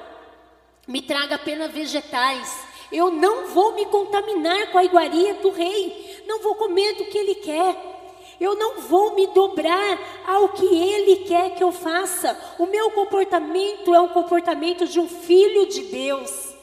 [0.87, 2.72] me traga apenas vegetais.
[2.93, 6.21] Eu não vou me contaminar com a iguaria do rei.
[6.27, 7.93] Não vou comer do que ele quer.
[8.39, 12.37] Eu não vou me dobrar ao que Ele quer que eu faça.
[12.59, 16.53] O meu comportamento é um comportamento de um filho de Deus.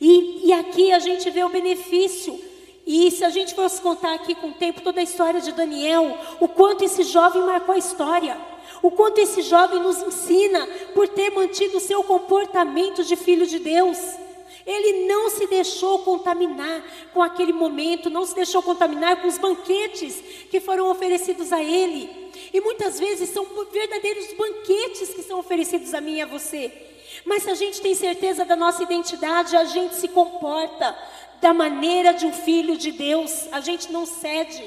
[0.00, 2.38] E, e aqui a gente vê o benefício.
[2.86, 6.16] E se a gente fosse contar aqui com o tempo toda a história de Daniel,
[6.38, 8.38] o quanto esse jovem marcou a história.
[8.82, 13.58] O quanto esse jovem nos ensina por ter mantido o seu comportamento de filho de
[13.58, 13.98] Deus.
[14.66, 16.82] Ele não se deixou contaminar
[17.14, 22.32] com aquele momento, não se deixou contaminar com os banquetes que foram oferecidos a ele.
[22.52, 26.72] E muitas vezes são verdadeiros banquetes que são oferecidos a mim e a você.
[27.24, 30.96] Mas se a gente tem certeza da nossa identidade, a gente se comporta
[31.40, 34.64] da maneira de um filho de Deus, a gente não cede.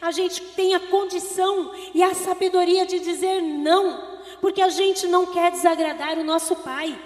[0.00, 5.26] A gente tem a condição e a sabedoria de dizer não, porque a gente não
[5.26, 6.98] quer desagradar o nosso Pai.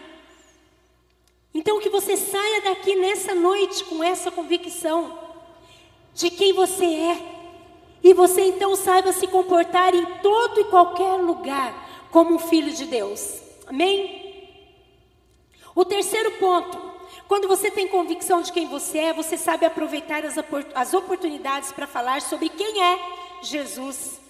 [1.57, 5.19] Então, que você saia daqui nessa noite com essa convicção
[6.13, 7.19] de quem você é.
[8.03, 12.85] E você então saiba se comportar em todo e qualquer lugar como um filho de
[12.85, 13.41] Deus.
[13.67, 14.53] Amém?
[15.75, 16.79] O terceiro ponto.
[17.27, 20.35] Quando você tem convicção de quem você é, você sabe aproveitar as,
[20.75, 22.99] as oportunidades para falar sobre quem é
[23.41, 24.21] Jesus.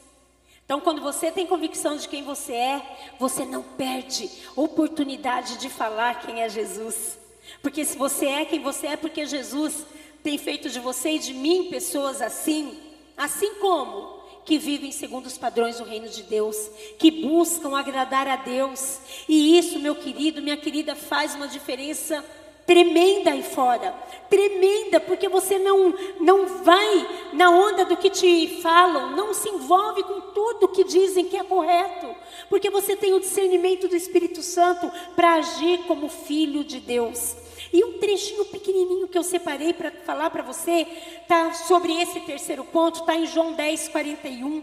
[0.67, 6.21] Então, quando você tem convicção de quem você é, você não perde oportunidade de falar
[6.21, 7.17] quem é Jesus.
[7.63, 9.87] Porque se você é quem você é, porque Jesus
[10.25, 12.77] tem feito de você e de mim pessoas assim,
[13.17, 16.57] assim como que vivem segundo os padrões do reino de Deus,
[16.99, 18.99] que buscam agradar a Deus.
[19.29, 22.25] E isso, meu querido, minha querida, faz uma diferença
[22.67, 23.95] tremenda aí fora,
[24.29, 30.03] tremenda, porque você não não vai na onda do que te falam, não se envolve
[30.03, 32.15] com tudo que dizem que é correto,
[32.49, 37.37] porque você tem o discernimento do Espírito Santo para agir como filho de Deus.
[37.73, 40.87] E um trechinho pequenininho que eu separei para falar para você,
[41.27, 44.63] tá sobre esse terceiro ponto, tá em João 10, 41,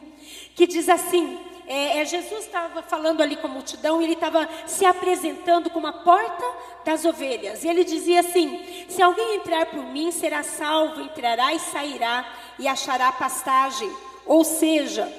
[0.56, 4.86] que diz assim: é, é, Jesus estava falando ali com a multidão ele estava se
[4.86, 6.44] apresentando como a porta
[6.84, 7.64] das ovelhas.
[7.64, 12.26] E ele dizia assim: Se alguém entrar por mim, será salvo, entrará e sairá
[12.60, 13.92] e achará pastagem.
[14.26, 15.12] Ou seja,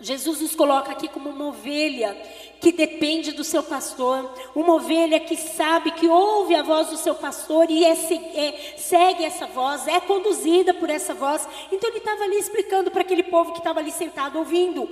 [0.00, 2.16] Jesus nos coloca aqui como uma ovelha
[2.60, 7.14] que depende do seu pastor, uma ovelha que sabe, que ouve a voz do seu
[7.14, 11.48] pastor e é, é, segue essa voz, é conduzida por essa voz.
[11.72, 14.88] Então ele estava ali explicando para aquele povo que estava ali sentado ouvindo.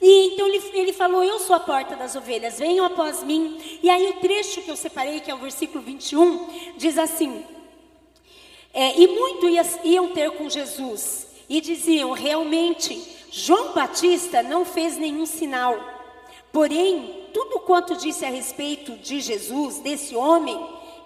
[0.00, 3.78] E então ele, ele falou: Eu sou a porta das ovelhas, venham após mim.
[3.80, 7.44] E aí o trecho que eu separei, que é o versículo 21, diz assim:
[8.74, 9.46] é, E muito
[9.84, 15.91] iam ter com Jesus, e diziam: Realmente João Batista não fez nenhum sinal,
[16.52, 20.58] porém, tudo quanto disse a respeito de Jesus, desse homem,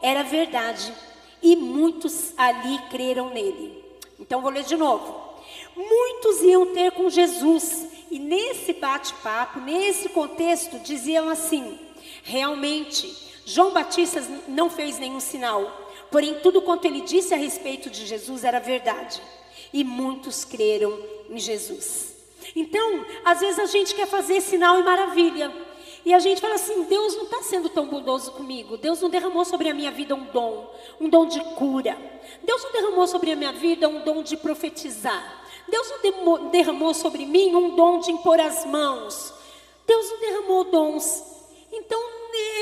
[0.02, 0.92] era verdade,
[1.42, 3.84] e muitos ali creram nele.
[4.18, 5.24] Então, vou ler de novo.
[5.76, 11.78] Muitos iam ter com Jesus, e nesse bate-papo, nesse contexto, diziam assim:
[12.24, 18.06] realmente, João Batista não fez nenhum sinal, porém, tudo quanto ele disse a respeito de
[18.06, 19.22] Jesus era verdade,
[19.72, 20.98] e muitos creram
[21.30, 22.15] em Jesus.
[22.54, 25.52] Então, às vezes a gente quer fazer sinal e maravilha.
[26.04, 28.76] E a gente fala assim: Deus não está sendo tão bondoso comigo.
[28.76, 31.98] Deus não derramou sobre a minha vida um dom, um dom de cura.
[32.44, 35.44] Deus não derramou sobre a minha vida um dom de profetizar.
[35.68, 39.34] Deus não derramou sobre mim um dom de impor as mãos.
[39.84, 41.24] Deus não derramou dons.
[41.72, 42.00] Então,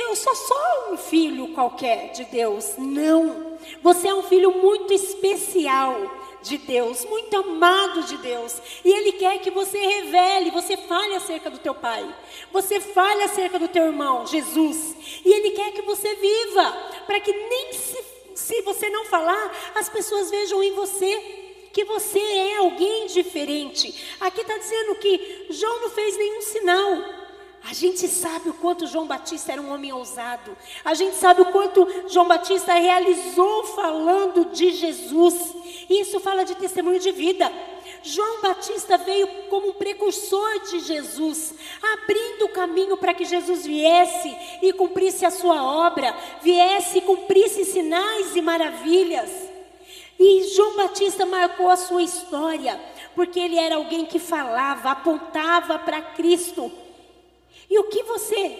[0.08, 2.74] eu sou só um filho qualquer de Deus.
[2.78, 3.58] Não.
[3.82, 5.94] Você é um filho muito especial
[6.44, 8.60] de Deus, muito amado de Deus.
[8.84, 12.06] E Ele quer que você revele, você fale acerca do teu pai,
[12.52, 14.94] você fale acerca do teu irmão, Jesus.
[15.24, 16.72] E Ele quer que você viva,
[17.06, 18.04] para que nem se,
[18.34, 21.40] se você não falar, as pessoas vejam em você
[21.72, 24.16] que você é alguém diferente.
[24.20, 27.24] Aqui está dizendo que João não fez nenhum sinal.
[27.68, 30.54] A gente sabe o quanto João Batista era um homem ousado.
[30.84, 35.34] A gente sabe o quanto João Batista realizou falando de Jesus.
[35.88, 37.50] Isso fala de testemunho de vida.
[38.02, 44.34] João Batista veio como um precursor de Jesus, abrindo o caminho para que Jesus viesse
[44.62, 49.30] e cumprisse a sua obra, viesse e cumprisse sinais e maravilhas.
[50.18, 52.78] E João Batista marcou a sua história,
[53.14, 56.70] porque ele era alguém que falava, apontava para Cristo.
[57.70, 58.58] E o que você,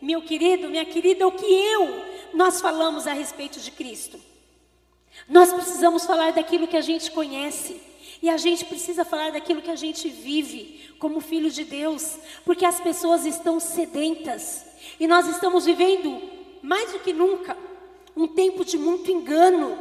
[0.00, 2.00] meu querido, minha querida, o que eu,
[2.32, 4.33] nós falamos a respeito de Cristo?
[5.28, 7.80] Nós precisamos falar daquilo que a gente conhece.
[8.22, 12.64] E a gente precisa falar daquilo que a gente vive como filho de Deus, porque
[12.64, 14.64] as pessoas estão sedentas.
[14.98, 16.22] E nós estamos vivendo,
[16.62, 17.56] mais do que nunca,
[18.16, 19.78] um tempo de muito engano.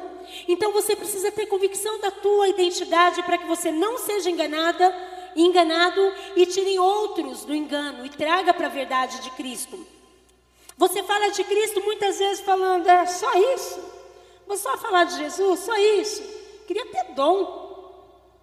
[0.48, 4.94] Então você precisa ter convicção da tua identidade para que você não seja enganada
[5.36, 9.86] enganado e tire outros do engano e traga para a verdade de Cristo.
[10.78, 13.93] Você fala de Cristo muitas vezes falando, é só isso.
[14.58, 16.22] Só falar de Jesus, só isso.
[16.68, 17.64] Queria ter dom.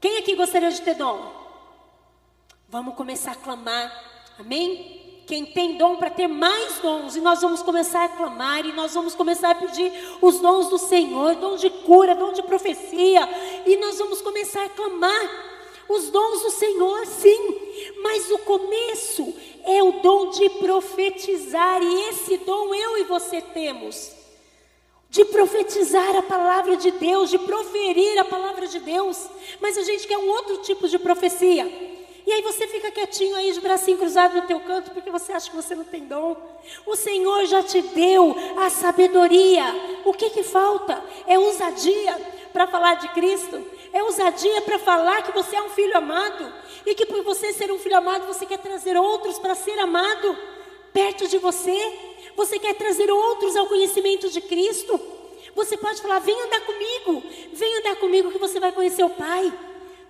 [0.01, 1.31] Quem aqui gostaria de ter dom?
[2.68, 3.92] Vamos começar a clamar,
[4.38, 5.23] amém?
[5.27, 8.94] Quem tem dom para ter mais dons, e nós vamos começar a clamar, e nós
[8.94, 13.29] vamos começar a pedir os dons do Senhor, dom de cura, dom de profecia,
[13.66, 15.51] e nós vamos começar a clamar
[15.88, 22.37] os dons do Senhor, sim, mas o começo é o dom de profetizar, e esse
[22.38, 24.19] dom eu e você temos.
[25.11, 29.29] De profetizar a palavra de Deus, de proferir a palavra de Deus,
[29.61, 31.66] mas a gente quer um outro tipo de profecia.
[32.25, 35.51] E aí você fica quietinho aí de bracinho cruzado no teu canto porque você acha
[35.51, 36.37] que você não tem dom.
[36.87, 39.64] O Senhor já te deu a sabedoria.
[40.05, 41.03] O que que falta?
[41.27, 42.16] É ousadia
[42.53, 43.61] para falar de Cristo
[43.92, 46.53] é ousadia para falar que você é um filho amado
[46.87, 50.37] e que por você ser um filho amado você quer trazer outros para ser amado
[50.92, 52.10] perto de você.
[52.37, 55.01] Você quer trazer outros ao conhecimento de Cristo.
[55.55, 59.53] Você pode falar: vem andar comigo, vem andar comigo que você vai conhecer o Pai.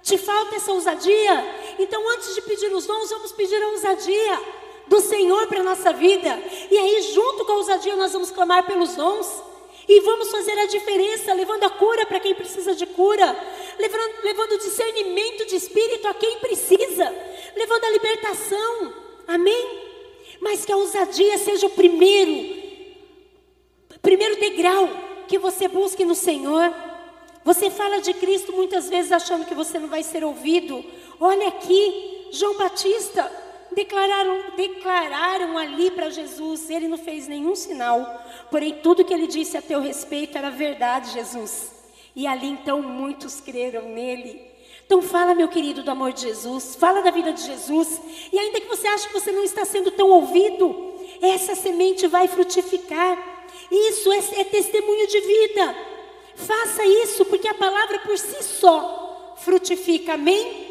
[0.02, 1.44] Te falta essa ousadia?
[1.78, 4.40] Então, antes de pedir os dons, vamos pedir a ousadia
[4.86, 6.42] do Senhor para a nossa vida.
[6.70, 9.50] E aí, junto com a ousadia, nós vamos clamar pelos dons.
[9.88, 13.36] E vamos fazer a diferença, levando a cura para quem precisa de cura,
[13.76, 17.12] levando, levando discernimento de espírito a quem precisa,
[17.56, 18.94] levando a libertação.
[19.26, 19.89] Amém?
[20.40, 22.58] Mas que a ousadia seja o primeiro,
[24.00, 24.88] primeiro degrau
[25.28, 26.74] que você busque no Senhor.
[27.44, 30.84] Você fala de Cristo muitas vezes achando que você não vai ser ouvido.
[31.20, 33.30] Olha aqui, João Batista
[33.72, 39.56] declararam, declararam ali para Jesus, ele não fez nenhum sinal, porém tudo que ele disse
[39.56, 41.72] a teu respeito era verdade, Jesus.
[42.14, 44.49] E ali então muitos creram nele.
[44.90, 48.00] Então fala, meu querido, do amor de Jesus, fala da vida de Jesus.
[48.32, 52.26] E ainda que você ache que você não está sendo tão ouvido, essa semente vai
[52.26, 53.46] frutificar.
[53.70, 55.76] Isso é, é testemunho de vida.
[56.34, 60.14] Faça isso, porque a palavra por si só frutifica.
[60.14, 60.66] Amém?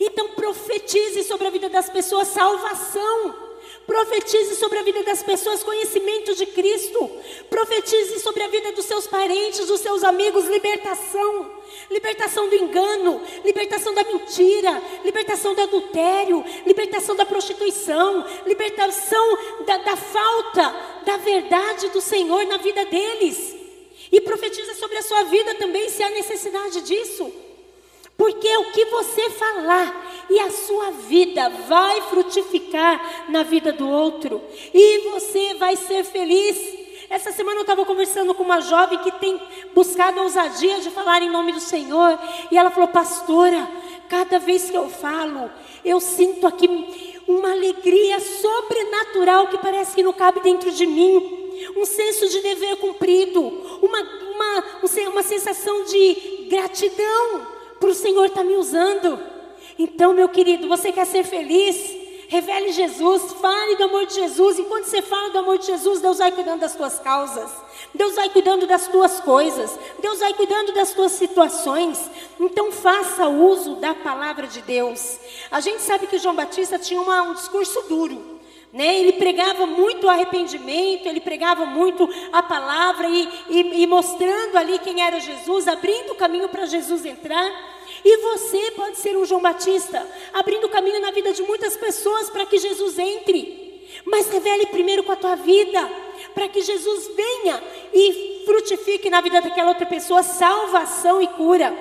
[0.00, 3.36] Então profetize sobre a vida das pessoas salvação.
[3.86, 7.08] Profetize sobre a vida das pessoas conhecimento de Cristo.
[7.48, 11.53] Profetize sobre a vida dos seus parentes, dos seus amigos, libertação.
[11.90, 19.96] Libertação do engano, libertação da mentira, libertação do adultério, libertação da prostituição, libertação da, da
[19.96, 23.54] falta da verdade do Senhor na vida deles.
[24.10, 27.32] E profetiza sobre a sua vida também, se há necessidade disso.
[28.16, 34.40] Porque o que você falar e a sua vida vai frutificar na vida do outro.
[34.72, 36.83] E você vai ser feliz.
[37.14, 39.40] Essa semana eu estava conversando com uma jovem que tem
[39.72, 42.18] buscado a ousadia de falar em nome do Senhor.
[42.50, 43.68] E ela falou, pastora,
[44.08, 45.48] cada vez que eu falo,
[45.84, 46.68] eu sinto aqui
[47.28, 51.52] uma alegria sobrenatural que parece que não cabe dentro de mim.
[51.76, 53.40] Um senso de dever cumprido,
[53.80, 54.00] uma,
[54.34, 54.64] uma,
[55.12, 57.46] uma sensação de gratidão
[57.78, 59.20] para o Senhor estar tá me usando.
[59.78, 62.03] Então, meu querido, você quer ser feliz?
[62.28, 64.58] Revele Jesus, fale do amor de Jesus.
[64.58, 67.50] Enquanto você fala do amor de Jesus, Deus vai cuidando das tuas causas.
[67.94, 69.78] Deus vai cuidando das tuas coisas.
[70.00, 72.10] Deus vai cuidando das tuas situações.
[72.40, 75.18] Então faça uso da palavra de Deus.
[75.50, 78.34] A gente sabe que João Batista tinha uma, um discurso duro.
[78.72, 78.98] Né?
[78.98, 85.00] Ele pregava muito arrependimento, ele pregava muito a palavra e, e, e mostrando ali quem
[85.00, 87.73] era Jesus, abrindo o caminho para Jesus entrar.
[88.04, 92.44] E você pode ser um João Batista, abrindo caminho na vida de muitas pessoas para
[92.44, 93.88] que Jesus entre.
[94.04, 95.90] Mas revele primeiro com a tua vida,
[96.34, 97.62] para que Jesus venha
[97.92, 101.74] e frutifique na vida daquela outra pessoa salvação e cura.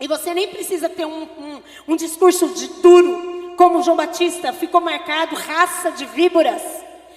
[0.00, 4.80] E você nem precisa ter um, um, um discurso de duro, como João Batista ficou
[4.80, 6.62] marcado, raça de víboras.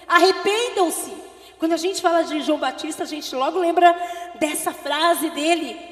[0.08, 1.14] Arrependam-se.
[1.60, 3.96] Quando a gente fala de João Batista, a gente logo lembra
[4.40, 5.91] dessa frase dele.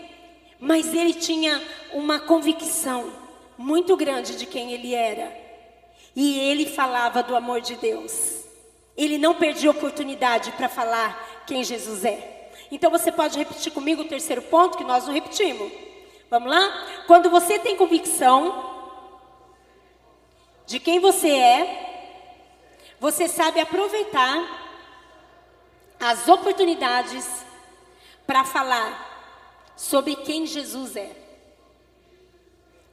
[0.60, 1.62] Mas ele tinha
[1.93, 3.12] uma convicção
[3.58, 5.32] muito grande de quem ele era.
[6.15, 8.43] E ele falava do amor de Deus.
[8.98, 12.52] Ele não perdia oportunidade para falar quem Jesus é.
[12.72, 15.72] Então você pode repetir comigo o terceiro ponto que nós não repetimos.
[16.30, 17.04] Vamos lá?
[17.08, 18.69] Quando você tem convicção
[20.67, 21.89] de quem você é,
[23.00, 24.60] você sabe aproveitar
[26.00, 27.28] as oportunidades
[28.28, 29.09] para falar
[29.80, 31.10] sobre quem Jesus é.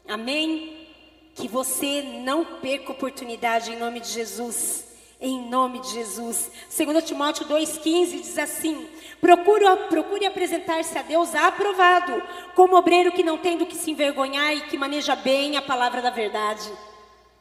[0.07, 0.87] Amém?
[1.35, 4.87] Que você não perca oportunidade em nome de Jesus.
[5.21, 6.49] Em nome de Jesus.
[6.77, 8.89] 2 Timóteo 2,15 diz assim:
[9.21, 12.23] procure, procure apresentar-se a Deus aprovado,
[12.55, 16.01] como obreiro que não tem do que se envergonhar e que maneja bem a palavra
[16.01, 16.71] da verdade.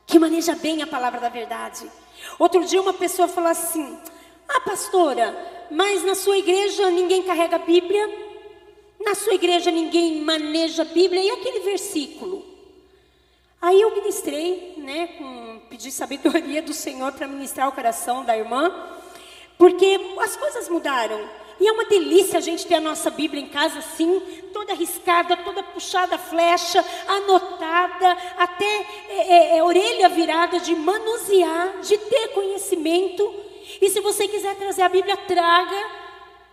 [0.07, 1.87] Que maneja bem a palavra da verdade.
[2.39, 3.95] Outro dia uma pessoa falou assim:
[4.49, 5.37] Ah, pastora,
[5.69, 8.25] mas na sua igreja ninguém carrega a Bíblia?
[9.05, 11.21] Na sua igreja ninguém maneja a Bíblia.
[11.21, 12.43] E aquele versículo?
[13.61, 18.71] Aí eu ministrei, né, com, pedi sabedoria do Senhor para ministrar o coração da irmã,
[19.57, 21.27] porque as coisas mudaram.
[21.59, 24.19] E é uma delícia a gente ter a nossa Bíblia em casa assim,
[24.53, 31.97] toda riscada, toda puxada flecha, anotada, até é, é, é, orelha virada, de manusear, de
[31.97, 33.33] ter conhecimento.
[33.81, 36.04] E se você quiser trazer a Bíblia, traga.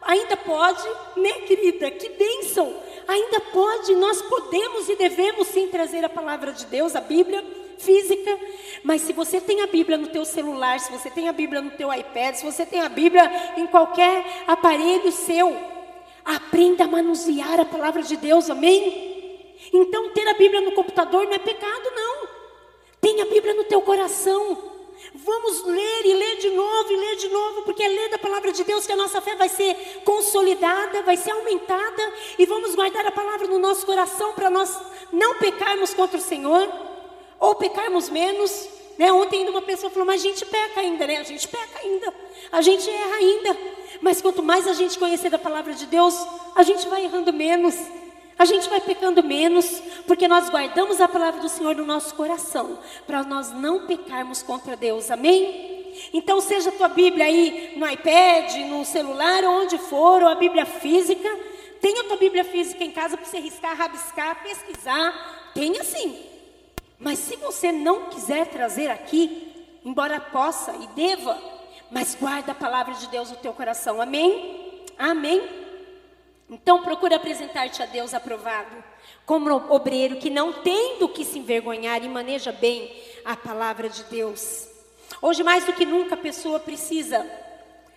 [0.02, 0.86] Ainda pode,
[1.16, 1.90] né, querida?
[1.90, 2.74] Que bênção!
[3.06, 7.44] Ainda pode, nós podemos e devemos sim trazer a palavra de Deus, a Bíblia
[7.78, 8.38] física,
[8.84, 11.72] mas se você tem a Bíblia no teu celular, se você tem a Bíblia no
[11.72, 15.56] teu iPad, se você tem a Bíblia em qualquer aparelho seu,
[16.24, 19.56] aprenda a manusear a palavra de Deus, amém?
[19.72, 22.28] Então ter a Bíblia no computador não é pecado, não.
[23.00, 24.71] Tenha a Bíblia no teu coração.
[25.14, 28.52] Vamos ler e ler de novo e ler de novo, porque é ler da palavra
[28.52, 33.06] de Deus que a nossa fé vai ser consolidada, vai ser aumentada, e vamos guardar
[33.06, 34.78] a palavra no nosso coração para nós
[35.12, 36.68] não pecarmos contra o Senhor,
[37.38, 38.68] ou pecarmos menos.
[38.96, 39.12] Né?
[39.12, 41.16] Ontem ainda uma pessoa falou, mas a gente peca ainda, né?
[41.16, 42.14] A gente peca ainda,
[42.50, 43.56] a gente erra ainda.
[44.00, 46.14] Mas quanto mais a gente conhecer da palavra de Deus,
[46.54, 47.74] a gente vai errando menos,
[48.42, 52.76] a gente vai pecando menos, porque nós guardamos a palavra do Senhor no nosso coração,
[53.06, 55.94] para nós não pecarmos contra Deus, amém?
[56.12, 60.66] Então, seja a tua Bíblia aí no iPad, no celular, onde for, ou a Bíblia
[60.66, 61.28] física,
[61.80, 66.18] tenha a tua Bíblia física em casa para você riscar, rabiscar, pesquisar, tenha sim.
[66.98, 69.52] Mas se você não quiser trazer aqui,
[69.84, 71.40] embora possa e deva,
[71.92, 74.82] mas guarda a palavra de Deus no teu coração, amém?
[74.98, 75.61] Amém?
[76.52, 78.84] Então procura apresentar-te a Deus aprovado,
[79.24, 82.94] como obreiro que não tem do que se envergonhar e maneja bem
[83.24, 84.68] a palavra de Deus.
[85.22, 87.26] Hoje mais do que nunca a pessoa precisa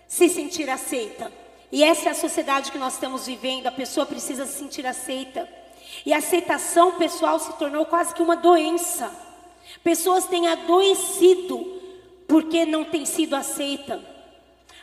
[0.07, 1.29] se sentir aceita.
[1.69, 5.49] E essa é a sociedade que nós estamos vivendo, a pessoa precisa se sentir aceita.
[6.05, 9.11] E a aceitação pessoal se tornou quase que uma doença.
[9.83, 11.81] Pessoas têm adoecido
[12.25, 14.01] porque não tem sido aceita.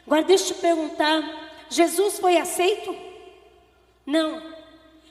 [0.06, 1.22] Agora deixa eu te perguntar,
[1.70, 3.11] Jesus foi aceito?
[4.06, 4.42] Não.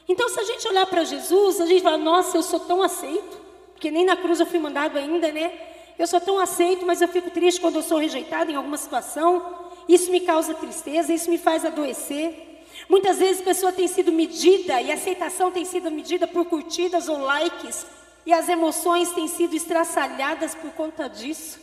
[0.07, 3.37] Então, se a gente olhar para Jesus, a gente fala: Nossa, eu sou tão aceito,
[3.73, 5.51] porque nem na cruz eu fui mandado ainda, né?
[5.97, 9.69] Eu sou tão aceito, mas eu fico triste quando eu sou rejeitado em alguma situação.
[9.87, 12.63] Isso me causa tristeza, isso me faz adoecer.
[12.89, 17.07] Muitas vezes a pessoa tem sido medida e a aceitação tem sido medida por curtidas
[17.07, 17.85] ou likes,
[18.25, 21.59] e as emoções têm sido estraçalhadas por conta disso.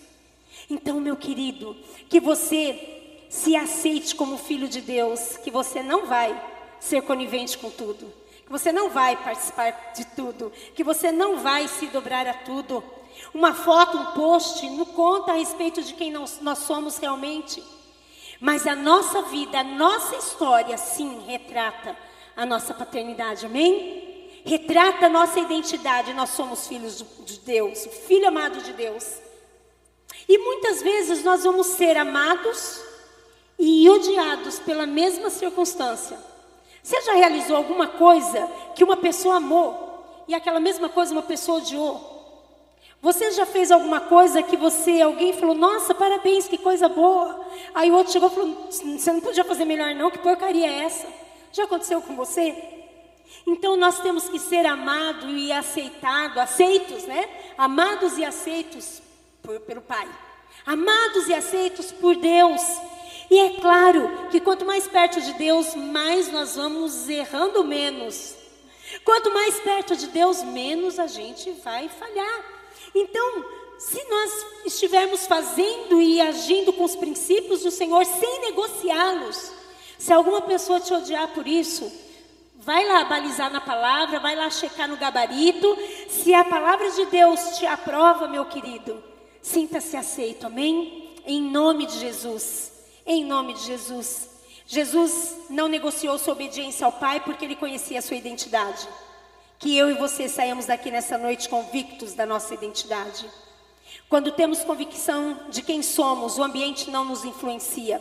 [0.71, 1.77] Então, meu querido,
[2.09, 7.71] que você se aceite como filho de Deus, que você não vai ser conivente com
[7.71, 8.13] tudo,
[8.45, 12.83] que você não vai participar de tudo, que você não vai se dobrar a tudo.
[13.35, 17.63] Uma foto, um post, não conta a respeito de quem nós, somos realmente.
[18.41, 21.97] Mas a nossa vida, a nossa história, sim, retrata
[22.37, 24.41] a nossa paternidade, amém?
[24.45, 29.19] Retrata a nossa identidade, nós somos filhos de Deus, o filho amado de Deus.
[30.29, 32.81] E muitas vezes nós vamos ser amados
[33.59, 36.28] e odiados pela mesma circunstância.
[36.89, 41.59] Você já realizou alguma coisa que uma pessoa amou e aquela mesma coisa uma pessoa
[41.59, 42.17] odiou?
[43.03, 47.47] Você já fez alguma coisa que você, alguém falou, nossa, parabéns, que coisa boa.
[47.75, 50.85] Aí o outro chegou e falou, você não podia fazer melhor não, que porcaria é
[50.85, 51.07] essa?
[51.53, 52.57] Já aconteceu com você?
[53.47, 57.29] Então nós temos que ser amados e aceitados, aceitos, né?
[57.59, 59.03] Amados e aceitos
[59.43, 60.09] por, pelo Pai.
[60.65, 62.63] Amados e aceitos por Deus.
[63.31, 68.35] E é claro que quanto mais perto de Deus, mais nós vamos errando menos.
[69.05, 72.45] Quanto mais perto de Deus, menos a gente vai falhar.
[72.95, 73.45] Então,
[73.79, 79.53] se nós estivermos fazendo e agindo com os princípios do Senhor sem negociá-los,
[79.99, 81.93] se alguma pessoa te odiar por isso,
[82.57, 85.77] vai lá balizar na palavra, vai lá checar no gabarito.
[86.09, 89.03] Se a palavra de Deus te aprova, meu querido,
[89.43, 91.15] sinta-se aceito, amém?
[91.27, 92.78] Em nome de Jesus
[93.09, 94.29] em nome de Jesus.
[94.67, 98.87] Jesus não negociou sua obediência ao Pai porque ele conhecia a sua identidade.
[99.59, 103.29] Que eu e você saímos daqui nessa noite convictos da nossa identidade.
[104.09, 108.01] Quando temos convicção de quem somos, o ambiente não nos influencia.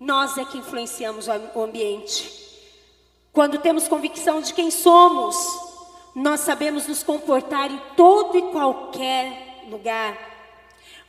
[0.00, 2.32] Nós é que influenciamos o ambiente.
[3.32, 5.36] Quando temos convicção de quem somos,
[6.14, 10.35] nós sabemos nos comportar em todo e qualquer lugar.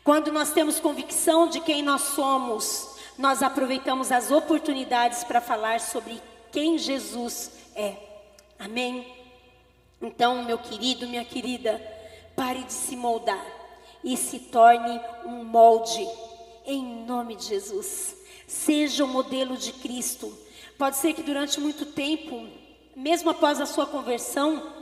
[0.07, 6.21] Quando nós temos convicção de quem nós somos, nós aproveitamos as oportunidades para falar sobre
[6.49, 7.93] quem Jesus é.
[8.57, 9.05] Amém?
[10.01, 11.77] Então, meu querido, minha querida,
[12.37, 13.45] pare de se moldar
[14.01, 16.07] e se torne um molde,
[16.65, 18.15] em nome de Jesus.
[18.47, 20.33] Seja o modelo de Cristo.
[20.77, 22.47] Pode ser que durante muito tempo,
[22.95, 24.76] mesmo após a sua conversão,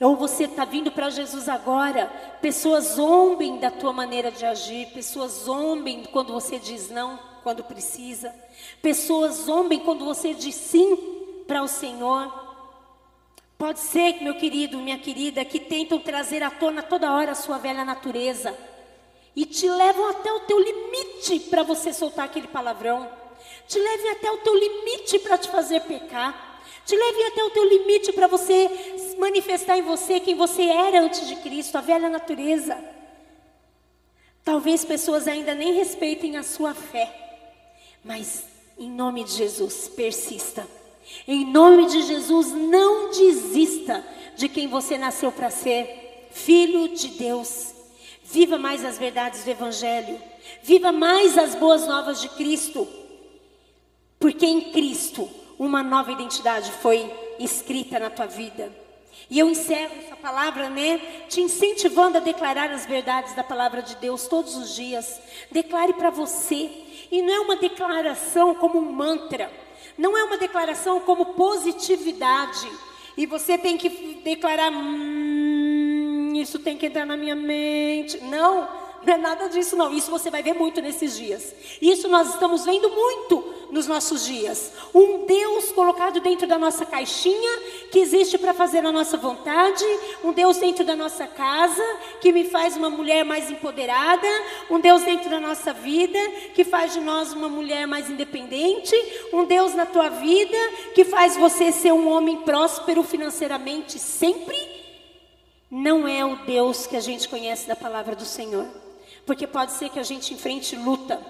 [0.00, 2.06] ou você está vindo para Jesus agora,
[2.42, 8.34] pessoas zombem da tua maneira de agir, pessoas zombem quando você diz não, quando precisa,
[8.82, 10.96] pessoas zombem quando você diz sim
[11.46, 12.44] para o Senhor.
[13.56, 17.56] Pode ser, meu querido, minha querida, que tentam trazer à tona toda hora a sua
[17.56, 18.54] velha natureza.
[19.34, 23.08] E te levam até o teu limite para você soltar aquele palavrão,
[23.66, 26.45] te levem até o teu limite para te fazer pecar.
[26.84, 28.70] Te leve até o teu limite para você
[29.18, 32.76] manifestar em você quem você era antes de Cristo, a velha natureza.
[34.44, 37.12] Talvez pessoas ainda nem respeitem a sua fé,
[38.04, 38.44] mas
[38.78, 40.66] em nome de Jesus, persista.
[41.26, 44.04] Em nome de Jesus, não desista
[44.36, 47.72] de quem você nasceu para ser, filho de Deus.
[48.22, 50.20] Viva mais as verdades do Evangelho,
[50.62, 52.86] viva mais as boas novas de Cristo,
[54.18, 55.28] porque em Cristo
[55.58, 58.72] uma nova identidade foi escrita na tua vida.
[59.28, 60.98] E eu encerro essa palavra, né?
[61.28, 65.20] Te incentivando a declarar as verdades da palavra de Deus todos os dias.
[65.50, 66.70] Declare para você.
[67.10, 69.50] E não é uma declaração como um mantra.
[69.98, 72.70] Não é uma declaração como positividade.
[73.16, 78.18] E você tem que declarar, hum, isso tem que entrar na minha mente.
[78.18, 78.68] Não,
[79.06, 79.94] não é nada disso, não.
[79.94, 81.54] Isso você vai ver muito nesses dias.
[81.80, 84.72] Isso nós estamos vendo muito nos nossos dias.
[84.92, 87.60] Um Deus colocado dentro da nossa caixinha,
[87.92, 89.84] que existe para fazer a nossa vontade.
[90.24, 91.82] Um Deus dentro da nossa casa,
[92.20, 94.26] que me faz uma mulher mais empoderada.
[94.68, 96.18] Um Deus dentro da nossa vida,
[96.52, 98.96] que faz de nós uma mulher mais independente.
[99.32, 100.58] Um Deus na tua vida,
[100.96, 104.56] que faz você ser um homem próspero financeiramente sempre.
[105.70, 108.66] Não é o Deus que a gente conhece da palavra do Senhor.
[109.26, 111.20] Porque pode ser que a gente enfrente luta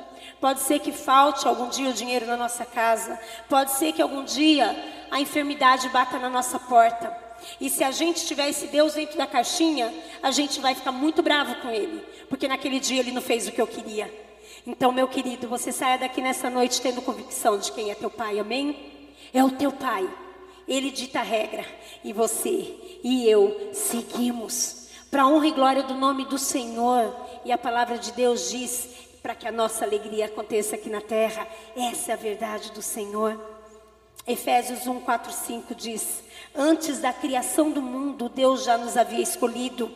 [0.41, 3.19] Pode ser que falte algum dia o dinheiro na nossa casa.
[3.49, 4.77] Pode ser que algum dia
[5.11, 7.17] a enfermidade bata na nossa porta.
[7.61, 9.93] E se a gente tiver esse Deus dentro da caixinha,
[10.23, 13.53] a gente vai ficar muito bravo com ele, porque naquele dia ele não fez o
[13.53, 14.13] que eu queria.
[14.67, 18.39] Então, meu querido, você saia daqui nessa noite tendo convicção de quem é teu pai,
[18.39, 18.77] amém?
[19.33, 20.09] É o teu pai.
[20.67, 21.65] Ele dita a regra
[22.03, 27.15] e você e eu seguimos para honra e glória do nome do Senhor.
[27.47, 28.89] E a palavra de Deus diz
[29.23, 31.47] para que a nossa alegria aconteça aqui na terra.
[31.77, 33.41] Essa é a verdade do Senhor.
[34.27, 39.89] Efésios 1, 4, 5 diz: Antes da criação do mundo, Deus já nos havia escolhido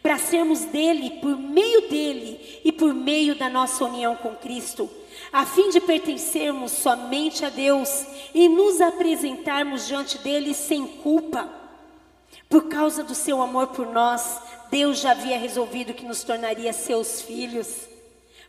[0.00, 4.88] para sermos dele, por meio dele e por meio da nossa união com Cristo,
[5.32, 11.50] a fim de pertencermos somente a Deus e nos apresentarmos diante dele sem culpa.
[12.48, 14.40] Por causa do seu amor por nós,
[14.72, 17.68] Deus já havia resolvido que nos tornaria seus filhos.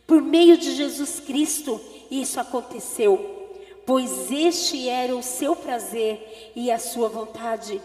[0.06, 1.78] Por meio de Jesus Cristo,
[2.10, 3.50] isso aconteceu,
[3.84, 7.78] pois este era o seu prazer e a sua vontade.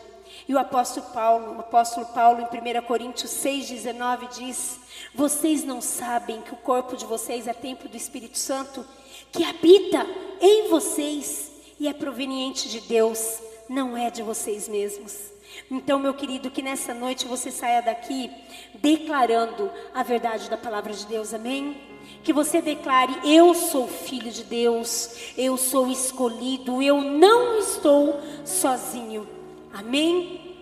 [0.47, 4.79] E o apóstolo Paulo, o apóstolo Paulo em 1 Coríntios 6,19 diz:
[5.13, 8.85] Vocês não sabem que o corpo de vocês é templo do Espírito Santo,
[9.33, 10.07] que habita
[10.39, 15.38] em vocês e é proveniente de Deus, não é de vocês mesmos.
[15.69, 18.31] Então, meu querido, que nessa noite você saia daqui
[18.75, 21.77] declarando a verdade da palavra de Deus, amém?
[22.23, 29.27] Que você declare: Eu sou filho de Deus, eu sou escolhido, eu não estou sozinho.
[29.73, 30.57] Amém?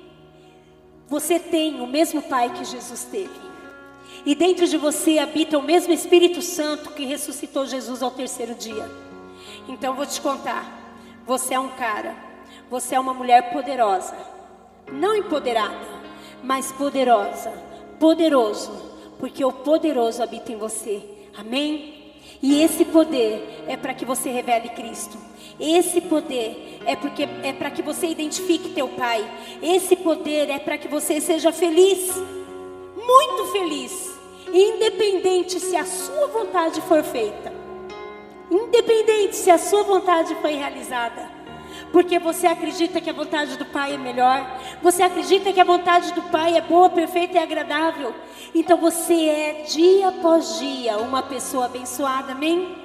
[1.07, 3.47] Você tem o mesmo Pai que Jesus teve.
[4.25, 8.89] E dentro de você habita o mesmo Espírito Santo que ressuscitou Jesus ao terceiro dia.
[9.69, 10.65] Então vou te contar.
[11.25, 12.15] Você é um cara,
[12.69, 14.36] você é uma mulher poderosa.
[14.91, 15.85] Não empoderada,
[16.43, 17.51] mas poderosa.
[17.99, 18.71] Poderoso,
[19.19, 21.01] porque o poderoso habita em você.
[21.37, 22.13] Amém?
[22.41, 25.17] E esse poder é para que você revele Cristo.
[25.59, 29.25] Esse poder é porque é para que você identifique teu pai.
[29.61, 32.13] Esse poder é para que você seja feliz,
[32.95, 34.15] muito feliz,
[34.53, 37.51] independente se a sua vontade for feita.
[38.49, 41.36] Independente se a sua vontade foi realizada
[41.91, 44.45] porque você acredita que a vontade do Pai é melhor,
[44.81, 48.13] você acredita que a vontade do Pai é boa, perfeita e agradável.
[48.53, 52.75] Então você é dia após dia uma pessoa abençoada, amém?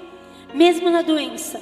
[0.55, 1.61] Mesmo na doença,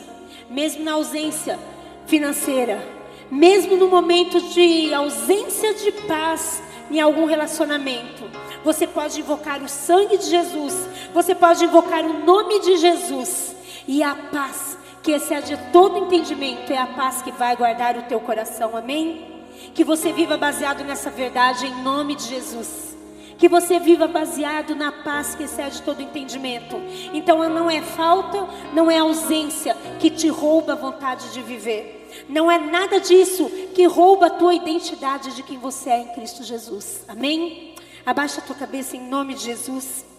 [0.48, 1.58] mesmo na ausência
[2.06, 2.82] financeira,
[3.30, 8.24] mesmo no momento de ausência de paz em algum relacionamento,
[8.64, 10.74] você pode invocar o sangue de Jesus,
[11.14, 13.54] você pode invocar o nome de Jesus
[13.86, 18.20] e a paz que excede todo entendimento, é a paz que vai guardar o teu
[18.20, 19.44] coração, amém?
[19.74, 22.96] Que você viva baseado nessa verdade em nome de Jesus.
[23.38, 26.76] Que você viva baseado na paz que excede todo entendimento.
[27.14, 31.96] Então não é falta, não é ausência que te rouba a vontade de viver.
[32.28, 36.44] Não é nada disso que rouba a tua identidade de quem você é em Cristo
[36.44, 37.04] Jesus.
[37.08, 37.74] Amém?
[38.04, 40.09] Abaixa a tua cabeça em nome de Jesus.